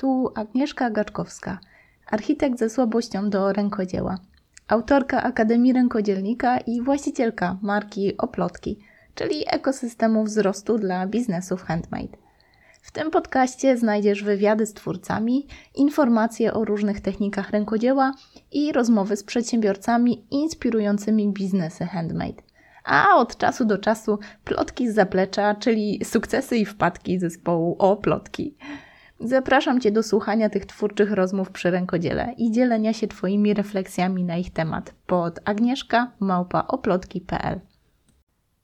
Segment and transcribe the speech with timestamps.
[0.00, 1.58] Tu Agnieszka Gaczkowska,
[2.06, 4.18] architekt ze słabością do rękodzieła,
[4.68, 8.78] autorka Akademii Rękodzielnika i właścicielka marki Oplotki,
[9.14, 12.16] czyli ekosystemu wzrostu dla biznesów handmade.
[12.82, 18.12] W tym podcaście znajdziesz wywiady z twórcami, informacje o różnych technikach rękodzieła
[18.52, 22.42] i rozmowy z przedsiębiorcami inspirującymi biznesy handmade.
[22.84, 28.56] A od czasu do czasu plotki z zaplecza, czyli sukcesy i wpadki zespołu o plotki.
[29.20, 34.36] Zapraszam Cię do słuchania tych twórczych rozmów przy rękodziele i dzielenia się Twoimi refleksjami na
[34.36, 37.60] ich temat pod agnieszka małpaoplotki.pl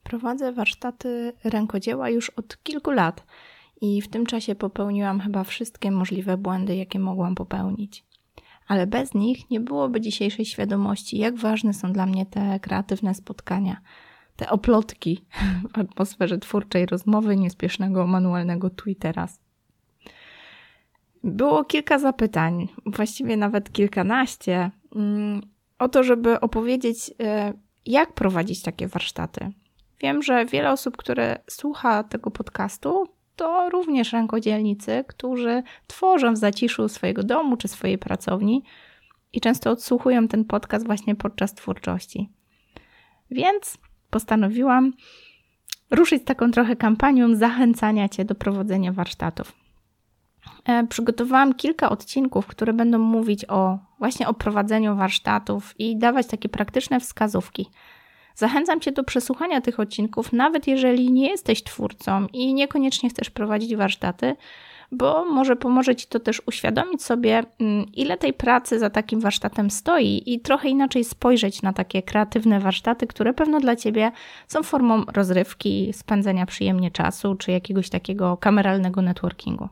[0.03, 3.25] Prowadzę warsztaty rękodzieła już od kilku lat
[3.81, 8.05] i w tym czasie popełniłam chyba wszystkie możliwe błędy, jakie mogłam popełnić.
[8.69, 13.77] Ale bez nich nie byłoby dzisiejszej świadomości, jak ważne są dla mnie te kreatywne spotkania,
[14.37, 15.25] te oplotki
[15.75, 19.44] w atmosferze twórczej rozmowy, niespiesznego manualnego tu i teraz.
[21.25, 25.41] Było kilka zapytań, właściwie nawet kilkanaście, mm,
[25.79, 27.53] o to, żeby opowiedzieć, e,
[27.87, 29.53] jak prowadzić takie warsztaty.
[30.01, 36.89] Wiem, że wiele osób, które słucha tego podcastu, to również rękodzielnicy, którzy tworzą w zaciszu
[36.89, 38.63] swojego domu czy swojej pracowni
[39.33, 42.31] i często odsłuchują ten podcast właśnie podczas twórczości.
[43.31, 43.79] Więc
[44.11, 44.93] postanowiłam
[45.91, 49.64] ruszyć z taką trochę kampanią zachęcania Cię do prowadzenia warsztatów.
[50.65, 56.49] E, przygotowałam kilka odcinków, które będą mówić o właśnie o prowadzeniu warsztatów i dawać takie
[56.49, 57.71] praktyczne wskazówki.
[58.35, 63.77] Zachęcam Cię do przesłuchania tych odcinków, nawet jeżeli nie jesteś twórcą i niekoniecznie chcesz prowadzić
[63.77, 64.37] warsztaty,
[64.93, 69.71] bo może pomoże Ci to też uświadomić sobie, mm, ile tej pracy za takim warsztatem
[69.71, 74.13] stoi i trochę inaczej spojrzeć na takie kreatywne warsztaty, które pewno dla Ciebie
[74.49, 79.69] są formą rozrywki, spędzenia przyjemnie czasu czy jakiegoś takiego kameralnego networkingu.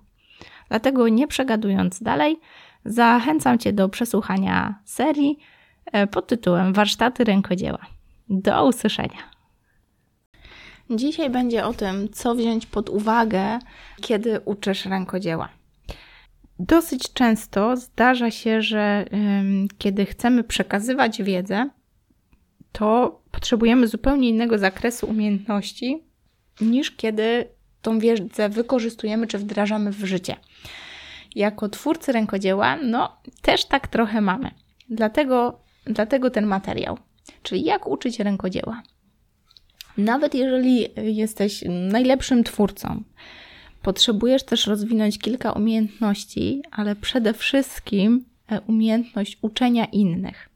[0.72, 2.40] Dlatego nie przegadując dalej,
[2.84, 5.38] zachęcam Cię do przesłuchania serii
[5.92, 7.78] e, pod tytułem Warsztaty rękodzieła.
[8.28, 9.18] Do usłyszenia.
[10.90, 13.58] Dzisiaj będzie o tym, co wziąć pod uwagę,
[14.00, 15.48] kiedy uczysz rękodzieła.
[16.58, 19.04] Dosyć często zdarza się, że
[19.78, 21.70] kiedy chcemy przekazywać wiedzę,
[22.72, 26.04] to potrzebujemy zupełnie innego zakresu umiejętności
[26.60, 27.48] niż kiedy
[27.82, 30.36] tą wiedzę wykorzystujemy czy wdrażamy w życie.
[31.34, 34.50] Jako twórcy rękodzieła, no też tak trochę mamy.
[34.90, 36.98] Dlatego, dlatego ten materiał.
[37.42, 38.82] Czyli jak uczyć rękodzieła.
[39.96, 43.02] Nawet jeżeli jesteś najlepszym twórcą,
[43.82, 50.48] potrzebujesz też rozwinąć kilka umiejętności, ale przede wszystkim e, umiejętność uczenia innych.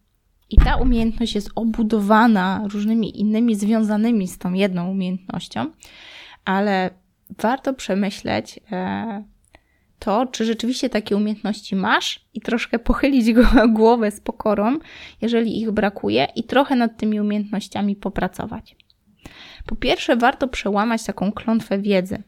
[0.50, 5.70] I ta umiejętność jest obudowana różnymi innymi związanymi z tą jedną umiejętnością,
[6.44, 6.90] ale
[7.38, 9.24] warto przemyśleć e,
[9.98, 13.32] to, czy rzeczywiście takie umiejętności masz i troszkę pochylić
[13.68, 14.78] głowę z pokorą,
[15.22, 18.76] jeżeli ich brakuje, i trochę nad tymi umiejętnościami popracować.
[19.66, 22.22] Po pierwsze, warto przełamać taką klątwę wiedzy.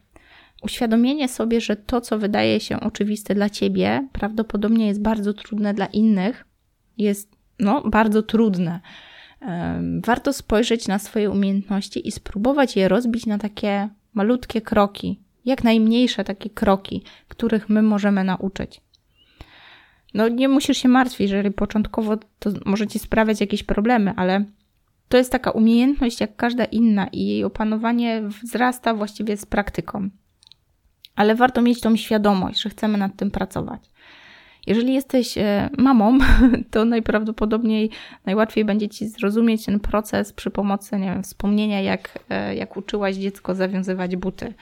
[0.63, 5.85] Uświadomienie sobie, że to, co wydaje się oczywiste dla ciebie, prawdopodobnie jest bardzo trudne dla
[5.85, 6.45] innych,
[6.97, 8.79] jest no, bardzo trudne.
[10.05, 13.89] Warto spojrzeć na swoje umiejętności i spróbować je rozbić na takie
[14.19, 18.81] malutkie kroki, jak najmniejsze takie kroki, których my możemy nauczyć.
[20.13, 24.45] No, nie musisz się martwić, jeżeli początkowo to może ci sprawiać jakieś problemy, ale
[25.09, 30.09] to jest taka umiejętność jak każda inna i jej opanowanie wzrasta właściwie z praktyką.
[31.15, 33.89] Ale warto mieć tą świadomość, że chcemy nad tym pracować.
[34.67, 36.17] Jeżeli jesteś e, mamą,
[36.71, 37.89] to najprawdopodobniej
[38.25, 43.15] najłatwiej będzie ci zrozumieć ten proces przy pomocy, nie wiem, wspomnienia, jak, e, jak uczyłaś
[43.15, 44.53] dziecko zawiązywać buty.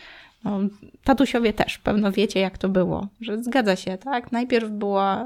[0.43, 0.59] No,
[1.03, 4.31] tatusiowie też pewno wiecie, jak to było, że zgadza się, tak?
[4.31, 5.25] Najpierw była,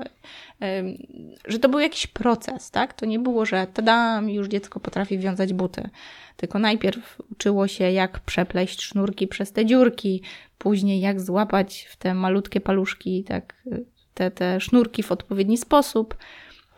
[1.48, 2.94] że to był jakiś proces, tak?
[2.94, 5.90] To nie było, że tadam, już dziecko potrafi wiązać buty,
[6.38, 10.22] tylko najpierw uczyło się, jak przepleść sznurki przez te dziurki,
[10.58, 13.64] później jak złapać w te malutkie paluszki, tak,
[14.14, 16.18] te, te sznurki w odpowiedni sposób.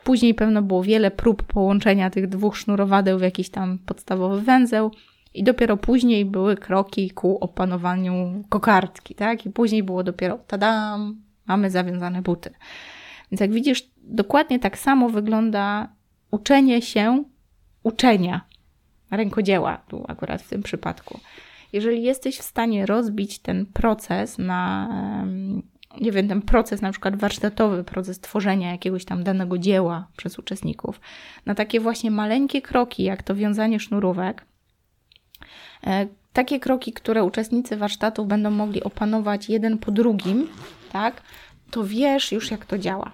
[0.03, 4.91] Później pewno było wiele prób połączenia tych dwóch sznurowadeł w jakiś tam podstawowy węzeł.
[5.33, 9.45] I dopiero później były kroki ku opanowaniu kokardki, tak?
[9.45, 12.53] I później było dopiero tadam, mamy zawiązane buty.
[13.31, 15.87] Więc jak widzisz, dokładnie tak samo wygląda
[16.31, 17.23] uczenie się
[17.83, 18.41] uczenia
[19.11, 21.19] rękodzieła, tu akurat w tym przypadku.
[21.73, 24.89] Jeżeli jesteś w stanie rozbić ten proces na,
[26.01, 31.01] nie wiem, ten proces na przykład warsztatowy, proces tworzenia jakiegoś tam danego dzieła przez uczestników,
[31.45, 34.45] na takie właśnie maleńkie kroki, jak to wiązanie sznurówek,
[35.87, 40.47] E, takie kroki, które uczestnicy warsztatów będą mogli opanować jeden po drugim,
[40.91, 41.21] tak?
[41.71, 43.11] to wiesz już, jak to działa.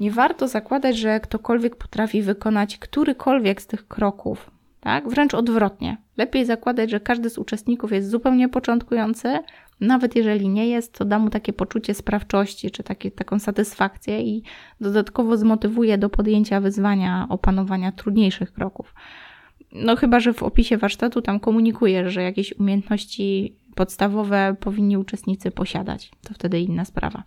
[0.00, 4.50] Nie warto zakładać, że ktokolwiek potrafi wykonać którykolwiek z tych kroków,
[4.80, 5.08] tak?
[5.08, 5.96] Wręcz odwrotnie.
[6.16, 9.38] Lepiej zakładać, że każdy z uczestników jest zupełnie początkujący,
[9.82, 14.42] nawet jeżeli nie jest, to da mu takie poczucie sprawczości, czy takie, taką satysfakcję i
[14.80, 18.94] dodatkowo zmotywuje do podjęcia wyzwania opanowania trudniejszych kroków.
[19.72, 26.10] No chyba, że w opisie warsztatu tam komunikujesz, że jakieś umiejętności podstawowe powinni uczestnicy posiadać.
[26.22, 27.22] To wtedy inna sprawa.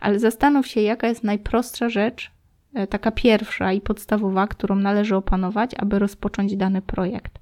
[0.00, 2.30] Ale zastanów się, jaka jest najprostsza rzecz,
[2.74, 7.38] e, taka pierwsza i podstawowa, którą należy opanować, aby rozpocząć dany projekt.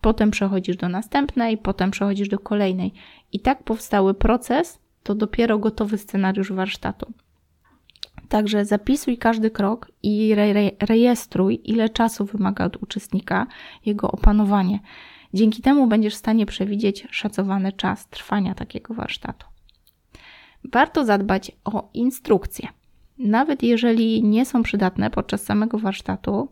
[0.00, 2.92] Potem przechodzisz do następnej, potem przechodzisz do kolejnej.
[3.32, 7.12] I tak powstały proces, to dopiero gotowy scenariusz warsztatu.
[8.28, 13.46] Także zapisuj każdy krok i re rejestruj, ile czasu wymaga od uczestnika
[13.86, 14.80] jego opanowanie.
[15.34, 19.46] Dzięki temu będziesz w stanie przewidzieć szacowany czas trwania takiego warsztatu.
[20.72, 22.68] Warto zadbać o instrukcje.
[23.18, 26.48] Nawet jeżeli nie są przydatne podczas samego warsztatu,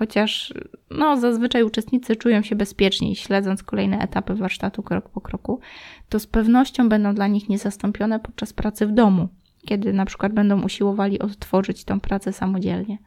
[0.00, 0.54] chociaż
[0.90, 5.60] no, zazwyczaj uczestnicy czują się bezpieczniej, śledząc kolejne etapy warsztatu krok po kroku,
[6.08, 9.28] to z pewnością będą dla nich niezastąpione podczas pracy w domu,
[9.66, 12.98] kiedy na przykład będą usiłowali odtworzyć tą pracę samodzielnie.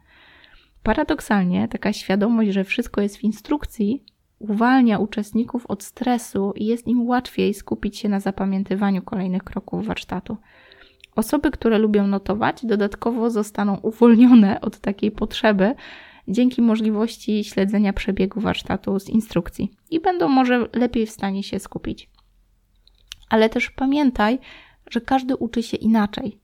[0.82, 4.04] Paradoksalnie, taka świadomość, że wszystko jest w instrukcji,
[4.38, 10.36] uwalnia uczestników od stresu i jest im łatwiej skupić się na zapamiętywaniu kolejnych kroków warsztatu.
[11.16, 15.74] Osoby, które lubią notować, dodatkowo zostaną uwolnione od takiej potrzeby
[16.28, 22.10] dzięki możliwości śledzenia przebiegu warsztatu z instrukcji i będą może lepiej w stanie się skupić.
[23.30, 24.38] Ale też pamiętaj,
[24.90, 26.38] że każdy uczy się inaczej.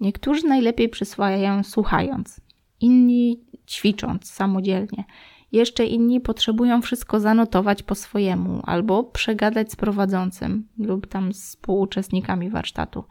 [0.00, 2.40] Niektórzy najlepiej przyswajają słuchając,
[2.80, 5.04] inni ćwicząc samodzielnie.
[5.52, 12.50] Jeszcze inni potrzebują wszystko zanotować po swojemu albo przegadać z prowadzącym lub tam z współuczestnikami
[12.50, 13.04] warsztatu.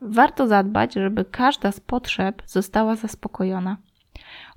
[0.00, 3.76] Warto zadbać, żeby każda z potrzeb została zaspokojona.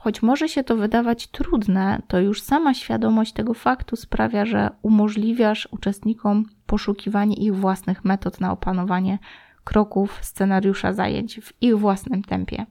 [0.06, 5.68] Choć może się to wydawać trudne, to już sama świadomość tego faktu sprawia, że umożliwiasz
[5.72, 9.20] uczestnikom poszukiwanie ich własnych metod na opanowanie
[9.64, 12.66] kroków scenariusza zajęć w ich własnym tempie.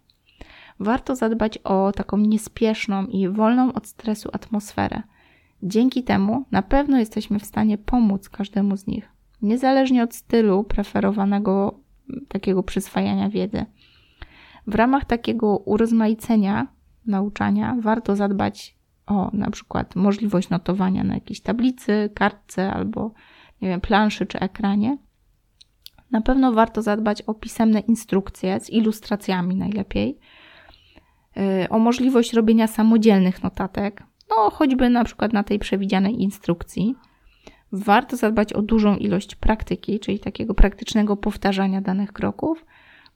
[0.81, 5.03] Warto zadbać o taką niespieszną i wolną od stresu atmosferę.
[5.63, 9.09] Dzięki temu na pewno jesteśmy w stanie pomóc każdemu z nich,
[9.43, 11.81] niezależnie od stylu preferowanego
[12.29, 13.67] takiego przyswajania wiedzy.
[14.67, 16.75] W ramach takiego urozmaicenia
[17.07, 23.13] nauczania warto zadbać o na przykład możliwość notowania na jakiejś tablicy, kartce albo
[23.63, 24.99] nie wiem, planszy czy ekranie.
[26.11, 30.19] Na pewno warto zadbać o pisemne instrukcje z ilustracjami najlepiej,
[31.37, 36.95] y, o możliwość robienia samodzielnych notatek, no choćby na przykład na tej przewidzianej instrukcji.
[37.73, 42.65] Warto zadbać o dużą ilość praktyki, czyli takiego praktycznego powtarzania danych kroków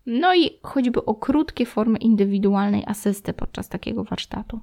[0.08, 4.60] no i choćby o krótkie formy indywidualnej asysty podczas takiego warsztatu.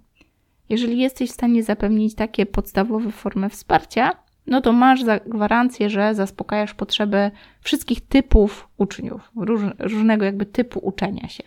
[0.70, 4.12] Jeżeli jesteś w stanie zapewnić takie podstawowe formy wsparcia,
[4.48, 7.32] no to masz gwarancję, że zaspokajasz potrzeby
[7.62, 11.44] wszystkich typów uczniów, róż, różnego jakby typu uczenia się.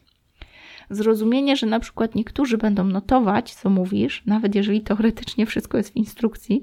[0.91, 5.97] Zrozumienie, że na przykład niektórzy będą notować, co mówisz, nawet jeżeli teoretycznie wszystko jest w
[5.97, 6.63] instrukcji,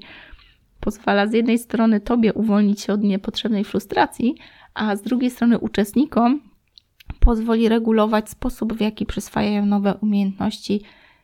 [0.80, 4.34] pozwala z jednej strony tobie uwolnić się od niepotrzebnej frustracji,
[4.74, 6.40] a z drugiej strony uczestnikom
[7.26, 10.82] pozwoli regulować sposób, w jaki przyswajają nowe umiejętności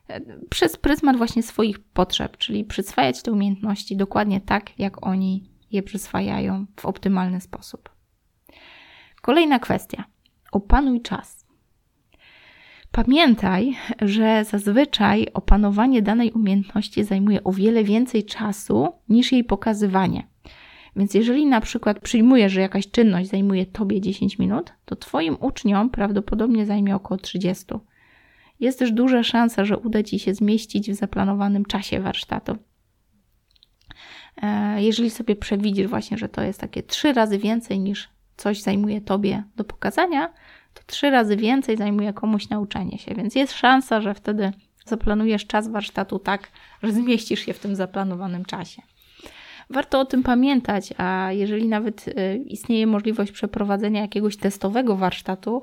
[0.08, 5.82] e, przez pryzmat właśnie swoich potrzeb, czyli przyswajać te umiejętności dokładnie tak, jak oni je
[5.82, 7.90] przyswajają w optymalny sposób.
[9.20, 10.04] Kolejna kwestia.
[10.52, 11.46] Opanuj czas.
[12.92, 20.31] Pamiętaj, że zazwyczaj opanowanie danej umiejętności zajmuje o wiele więcej czasu niż jej pokazywanie.
[20.96, 25.90] Więc jeżeli na przykład przyjmujesz, że jakaś czynność zajmuje tobie 10 minut, to twoim uczniom
[25.90, 27.64] prawdopodobnie zajmie około 30.
[28.60, 32.56] Jest też duża szansa, że uda ci się zmieścić w zaplanowanym czasie warsztatu.
[34.42, 39.00] E, jeżeli sobie przewidzisz właśnie, że to jest takie trzy razy więcej niż coś zajmuje
[39.00, 40.32] tobie do pokazania,
[40.74, 44.52] to trzy razy więcej zajmuje komuś nauczenie się, więc jest szansa, że wtedy
[44.86, 46.50] zaplanujesz czas warsztatu tak,
[46.82, 48.82] że zmieścisz się w tym zaplanowanym czasie.
[49.70, 55.62] Warto o tym pamiętać, a jeżeli nawet y, istnieje możliwość przeprowadzenia jakiegoś testowego warsztatu,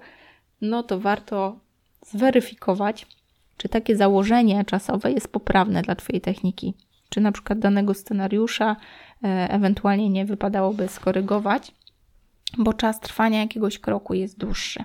[0.61, 1.59] no to warto
[2.05, 3.07] zweryfikować,
[3.57, 6.73] czy takie założenie czasowe jest poprawne dla Twojej techniki.
[7.09, 8.75] Czy na przykład danego scenariusza
[9.23, 11.71] e, ewentualnie nie wypadałoby skorygować,
[12.57, 14.83] bo czas trwania jakiegoś kroku jest dłuższy.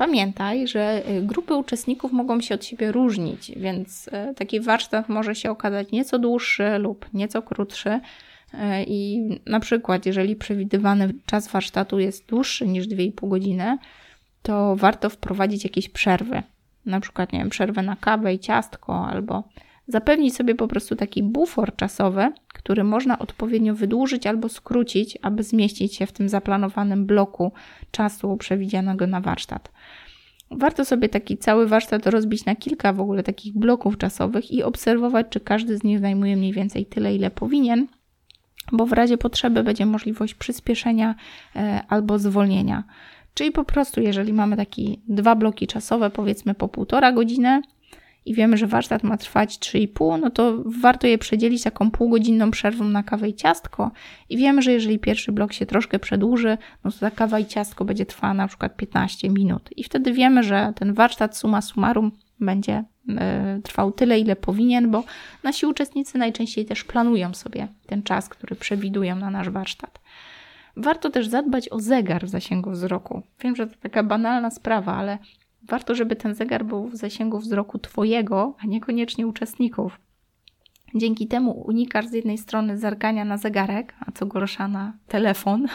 [0.00, 5.34] Pamiętaj, że y, grupy uczestników mogą się od siebie różnić, więc y, taki warsztat może
[5.34, 7.88] się okazać nieco dłuższy lub nieco krótszy.
[7.88, 8.00] Y,
[8.86, 13.78] I na przykład, jeżeli przewidywany czas warsztatu jest dłuższy niż 2,5 godziny,
[14.42, 16.42] to warto wprowadzić jakieś przerwy.
[16.86, 19.44] Na przykład, nie wiem, przerwę na kawę i ciastko, albo
[19.88, 25.96] zapewnić sobie po prostu taki bufor czasowy, który można odpowiednio wydłużyć albo skrócić, aby zmieścić
[25.96, 27.52] się w tym zaplanowanym bloku
[27.90, 29.72] czasu przewidzianego na warsztat.
[30.50, 35.26] Warto sobie taki cały warsztat rozbić na kilka w ogóle takich bloków czasowych i obserwować,
[35.30, 37.86] czy każdy z nich zajmuje mniej więcej tyle, ile powinien,
[38.72, 41.14] bo w razie potrzeby będzie możliwość przyspieszenia
[41.56, 42.84] e, albo zwolnienia.
[43.34, 47.62] Czyli po prostu, jeżeli mamy takie dwa bloki czasowe, powiedzmy po półtora godziny,
[48.26, 52.84] i wiemy, że warsztat ma trwać 3,5, no to warto je przedzielić taką półgodzinną przerwą
[52.84, 53.90] na kawę i ciastko.
[54.28, 57.84] I wiemy, że jeżeli pierwszy blok się troszkę przedłuży, no to ta kawa i ciastko
[57.84, 59.68] będzie trwała na przykład 15 minut.
[59.76, 62.84] I wtedy wiemy, że ten warsztat summa summarum będzie
[63.58, 65.04] y, trwał tyle, ile powinien, bo
[65.42, 70.00] nasi uczestnicy najczęściej też planują sobie ten czas, który przewidują na nasz warsztat.
[70.76, 73.22] Warto też zadbać o zegar w zasięgu wzroku.
[73.40, 75.18] Wiem, że to taka banalna sprawa, ale
[75.70, 80.00] warto, żeby ten zegar był w zasięgu wzroku Twojego, a niekoniecznie uczestników.
[80.94, 85.66] Dzięki temu unikasz z jednej strony zerkania na zegarek, a co gorsza na telefon,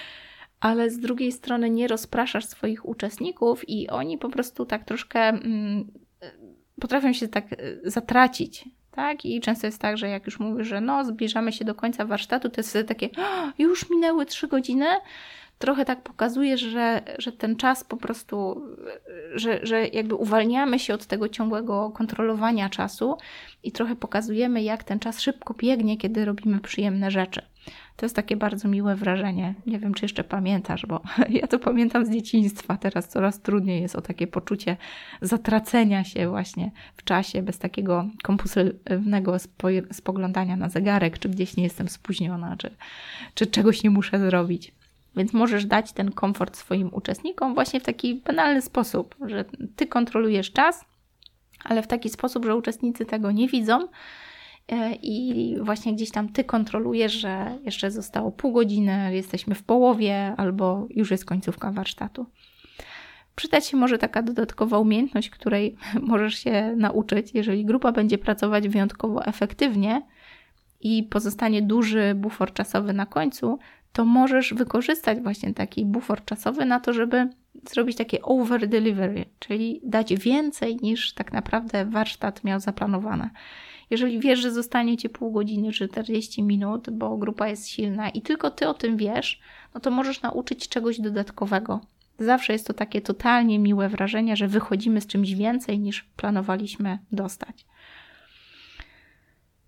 [0.60, 5.90] ale z drugiej strony nie rozpraszasz swoich uczestników i oni po prostu tak troszkę mm,
[6.80, 8.68] potrafią się tak y, zatracić.
[8.90, 9.24] Tak?
[9.24, 12.50] I często jest tak, że jak już mówisz, że no, zbliżamy się do końca warsztatu,
[12.50, 13.08] to jest takie,
[13.58, 14.86] już minęły trzy godziny,
[15.58, 18.62] trochę tak pokazuje, że, że ten czas po prostu,
[19.34, 23.16] że, że jakby uwalniamy się od tego ciągłego kontrolowania czasu
[23.62, 27.42] i trochę pokazujemy, jak ten czas szybko biegnie, kiedy robimy przyjemne rzeczy.
[27.96, 29.54] To jest takie bardzo miłe wrażenie.
[29.66, 31.00] Nie wiem, czy jeszcze pamiętasz, bo
[31.40, 32.76] ja to pamiętam z dzieciństwa.
[32.76, 34.76] Teraz coraz trudniej jest o takie poczucie
[35.22, 39.36] zatracenia się właśnie w czasie, bez takiego kompulsywnego
[39.92, 42.70] spoglądania na zegarek, czy gdzieś nie jestem spóźniona, czy,
[43.34, 44.74] czy czegoś nie muszę zrobić.
[45.16, 49.44] Więc możesz dać ten komfort swoim uczestnikom właśnie w taki banalny sposób, że
[49.76, 50.84] ty kontrolujesz czas,
[51.64, 53.88] ale w taki sposób, że uczestnicy tego nie widzą.
[54.68, 60.34] E, I właśnie gdzieś tam ty kontrolujesz, że jeszcze zostało pół godziny, jesteśmy w połowie,
[60.36, 62.26] albo już jest końcówka warsztatu.
[63.36, 69.26] Przydać się może taka dodatkowa umiejętność, której możesz się nauczyć, jeżeli grupa będzie pracować wyjątkowo
[69.26, 70.02] efektywnie
[70.80, 73.58] i pozostanie duży bufor czasowy na końcu,
[73.94, 77.28] to możesz wykorzystać właśnie taki bufor czasowy na to, żeby
[77.70, 83.30] zrobić takie over delivery, czyli dać więcej niż tak naprawdę warsztat miał zaplanowane.
[83.90, 88.22] Jeżeli wiesz, że zostanie ci pół godziny czy 40 minut, bo grupa jest silna i
[88.22, 89.40] tylko ty o tym wiesz,
[89.74, 91.80] no to możesz nauczyć czegoś dodatkowego.
[92.18, 97.66] Zawsze jest to takie totalnie miłe wrażenie, że wychodzimy z czymś więcej niż planowaliśmy dostać.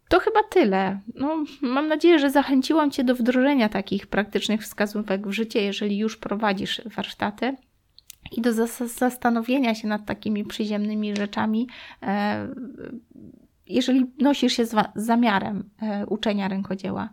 [0.09, 1.01] To chyba tyle.
[1.15, 6.17] No, mam nadzieję, że zachęciłam Cię do wdrożenia takich praktycznych wskazówek w życie, jeżeli już
[6.17, 7.57] prowadzisz warsztaty
[8.33, 8.53] i do
[8.87, 11.69] zastanowienia się nad takimi przyziemnymi rzeczami,
[12.03, 12.49] e,
[13.67, 17.11] jeżeli nosisz się z zamiarem e, uczenia rękodzieła.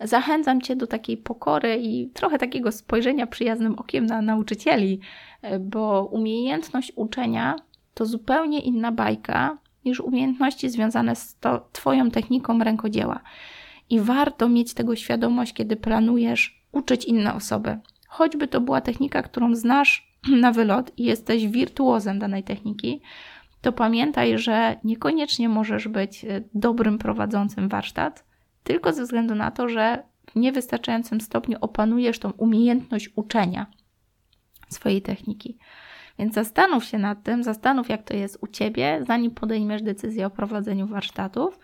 [0.00, 5.00] Zachęcam Cię do takiej pokory i trochę takiego spojrzenia przyjaznym okiem na nauczycieli,
[5.42, 7.56] e, bo umiejętność uczenia
[7.94, 13.20] to zupełnie inna bajka niż umiejętności związane z to, Twoją techniką rękodzieła.
[13.90, 17.78] I warto mieć tego świadomość, kiedy planujesz uczyć inne osoby.
[18.08, 23.00] Choćby to była technika, którą znasz na wylot i jesteś wirtuozem danej techniki,
[23.60, 28.24] to pamiętaj, że niekoniecznie możesz być e, dobrym prowadzącym warsztat,
[28.64, 33.66] tylko ze względu na to, że w niewystarczającym stopniu opanujesz tą umiejętność uczenia
[34.68, 35.58] swojej techniki.
[36.18, 40.30] Więc zastanów się nad tym, zastanów, jak to jest u ciebie, zanim podejmiesz decyzję o
[40.30, 41.58] prowadzeniu warsztatów.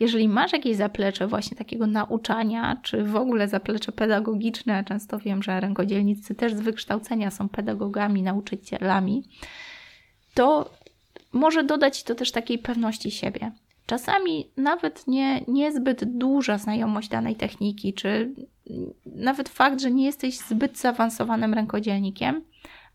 [0.00, 5.60] Jeżeli masz jakieś zaplecze właśnie takiego nauczania, czy w ogóle zaplecze pedagogiczne, często wiem, że
[5.60, 9.24] rękodzielnicy też z wykształcenia są pedagogami, nauczycielami,
[10.34, 10.70] to
[11.32, 13.52] może dodać to też takiej pewności siebie.
[13.86, 18.34] Czasami nawet nie, niezbyt duża znajomość danej techniki, czy
[19.06, 22.42] nawet fakt, że nie jesteś zbyt zaawansowanym rękodzielnikiem,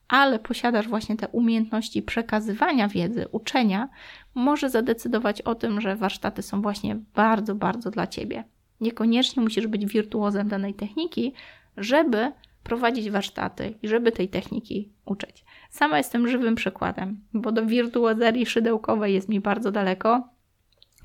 [0.07, 3.89] ale posiadasz właśnie te umiejętności przekazywania wiedzy, uczenia,
[4.35, 8.43] może zadecydować o tym, że warsztaty są właśnie bardzo, bardzo dla ciebie.
[8.81, 11.33] Niekoniecznie musisz być wirtuozem danej techniki,
[11.77, 12.31] żeby
[12.63, 15.45] prowadzić warsztaty i żeby tej techniki uczyć.
[15.69, 20.29] Sama jestem żywym przykładem, bo do wirtuozerii szydełkowej jest mi bardzo daleko.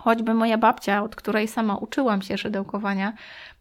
[0.05, 3.13] Choćby moja babcia, od której sama uczyłam się szydełkowania,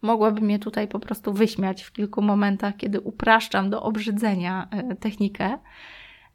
[0.02, 5.58] mogłaby mnie tutaj po prostu wyśmiać w kilku momentach, kiedy upraszczam do obrzydzenia e, technikę.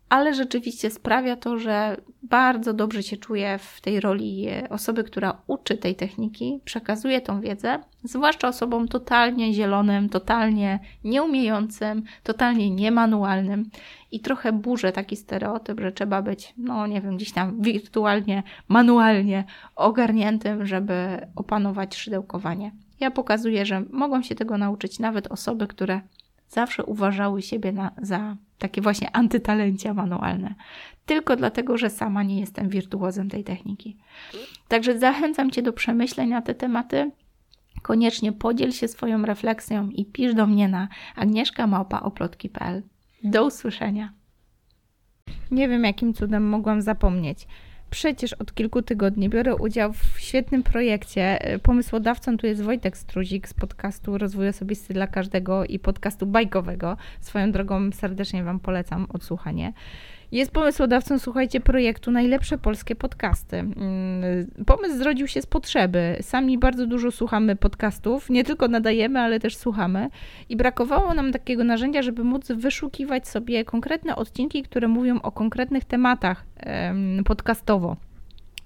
[0.10, 5.78] Ale rzeczywiście sprawia to, że bardzo dobrze się czuję w tej roli osoby, która uczy
[5.78, 13.70] tej techniki, przekazuje tą wiedzę, zwłaszcza osobom totalnie zielonym, totalnie nieumiejącym, totalnie niemanualnym
[14.12, 19.44] i trochę burzę taki stereotyp, że trzeba być, no nie wiem, gdzieś tam wirtualnie, manualnie
[19.76, 22.72] ogarniętym, żeby opanować szydełkowanie.
[23.00, 26.02] Ja pokazuję, że mogą się tego nauczyć nawet osoby, które
[26.50, 30.56] zawsze uważały siebie na, za takie właśnie antytalencia manualne.
[31.06, 33.98] Tylko dlatego, że sama nie jestem wirtuozem tej techniki.
[34.68, 37.12] Także zachęcam Cię do przemyśleń na te tematy.
[37.82, 42.84] Koniecznie podziel się swoją refleksją i pisz do mnie na agnieszkamałpaoplotki.pl.
[43.24, 44.14] Do usłyszenia.
[45.52, 47.48] Nie wiem, jakim cudem mogłam zapomnieć.
[47.90, 51.40] Przecież od kilku tygodni biorę udział w świetnym projekcie.
[51.64, 56.98] Pomysłodawcą tu jest Wojtek Struzik z podcastu Rozwój Osobisty dla Każdego i podcastu bajkowego.
[57.20, 59.74] Swoją drogą serdecznie Wam polecam odsłuchanie.
[60.32, 63.58] Jest pomysłodawcą, słuchajcie, projektu Najlepsze Polskie Podcasty.
[63.58, 63.76] Mm,
[64.66, 66.18] pomysł zrodził się z potrzeby.
[66.22, 70.10] Sami bardzo dużo słuchamy podcastów, nie tylko nadajemy, ale też słuchamy.
[70.50, 75.86] I brakowało nam takiego narzędzia, żeby móc wyszukiwać sobie konkretne odcinki, które mówią o konkretnych
[75.86, 76.46] tematach
[77.26, 77.98] podcastowo.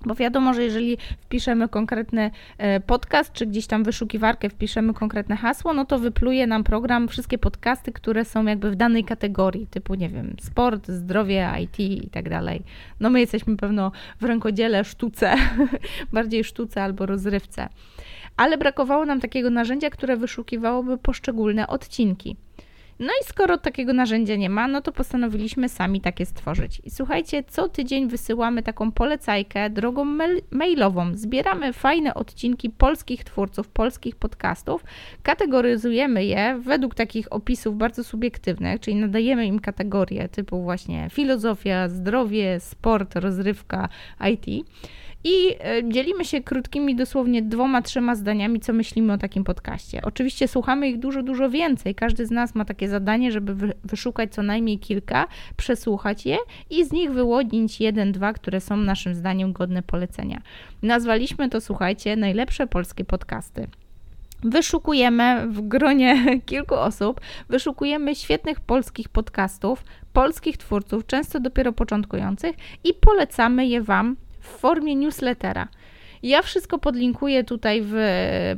[0.06, 5.74] Bo wiadomo, że jeżeli wpiszemy konkretny e, podcast, czy gdzieś tam wyszukiwarkę wpiszemy konkretne hasło,
[5.74, 10.10] no to wypluje nam program wszystkie podcasty, które są jakby w danej kategorii, typu, nie
[10.10, 12.64] wiem, sport, zdrowie, IT i tak dalej.
[13.00, 15.36] No my jesteśmy pewno w rękodziele, sztuce,
[16.14, 17.70] bardziej sztuce albo rozrywce.
[18.38, 22.36] Ale brakowało nam takiego narzędzia, które wyszukiwałoby poszczególne odcinki.
[23.02, 26.82] No i skoro takiego narzędzia nie ma, no to postanowiliśmy sami takie stworzyć.
[26.84, 30.18] I słuchajcie, co tydzień wysyłamy taką polecajkę drogą
[30.52, 31.16] mailową.
[31.16, 34.84] Zbieramy fajne odcinki polskich twórców, polskich podcastów,
[35.24, 42.60] kategoryzujemy je według takich opisów bardzo subiektywnych, czyli nadajemy im kategorie typu właśnie filozofia, zdrowie,
[42.60, 43.90] sport, rozrywka,
[44.32, 44.66] IT
[45.24, 50.02] i e, dzielimy się krótkimi, dosłownie dwoma, trzema zdaniami, co myślimy o takim podcaście.
[50.04, 51.96] Oczywiście słuchamy ich dużo, dużo więcej.
[51.96, 56.38] Każdy z nas ma takie zadanie, żeby wyszukać co najmniej kilka, przesłuchać je
[56.70, 60.42] i z nich wyłonić jeden, dwa, które są naszym zdaniem godne polecenia.
[60.82, 63.68] Nazwaliśmy to, słuchajcie, najlepsze polskie podcasty.
[64.44, 72.94] Wyszukujemy w gronie kilku osób, wyszukujemy świetnych polskich podcastów, polskich twórców, często dopiero początkujących i
[72.94, 75.68] polecamy je Wam w formie newslettera.
[76.24, 77.96] Ja wszystko podlinkuję tutaj w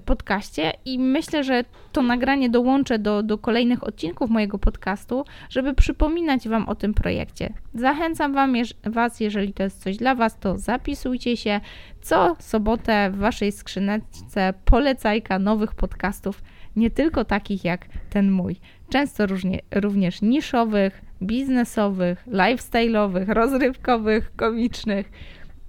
[0.06, 6.48] podcaście i myślę, że to nagranie dołączę do, do kolejnych odcinków mojego podcastu, żeby przypominać
[6.48, 7.54] Wam o tym projekcie.
[7.74, 11.60] Zachęcam wam, jeż, Was, jeżeli to jest coś dla Was, to zapisujcie się.
[12.02, 16.44] Co sobotę w Waszej skrzyneczce polecajka nowych podcastów,
[16.76, 18.56] nie tylko takich jak ten mój.
[18.90, 25.12] Często różnie, również niszowych, biznesowych, lifestyle'owych, rozrywkowych, komicznych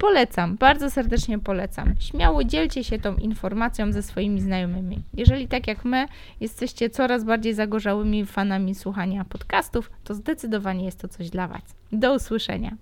[0.05, 1.95] Polecam, bardzo serdecznie polecam.
[2.01, 4.99] Śmiało dzielcie się tą informacją ze swoimi znajomymi.
[5.15, 6.07] Jeżeli tak jak my
[6.41, 11.63] jesteście coraz bardziej zagorzałymi fanami słuchania podcastów, to zdecydowanie jest to coś dla Was.
[11.93, 12.77] Do usłyszenia.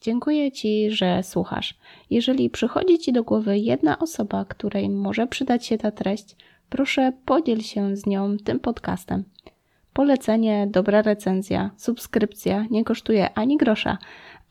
[0.00, 1.74] Dziękuję Ci, że słuchasz.
[2.10, 6.36] Jeżeli przychodzi Ci do głowy jedna osoba, której może przydać się ta treść,
[6.68, 9.24] proszę podziel się z nią tym podcastem.
[9.92, 13.98] Polecenie, dobra recenzja, subskrypcja nie kosztuje ani grosza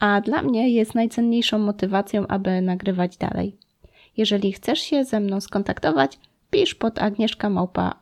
[0.02, 3.56] a dla mnie jest najcenniejszą motywacją, aby nagrywać dalej.
[4.18, 6.20] Jeżeli chcesz się ze mną skontaktować,
[6.52, 7.96] pisz pod agnieszkamałpa.